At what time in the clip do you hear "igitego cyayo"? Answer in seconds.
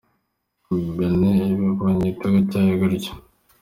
2.05-2.73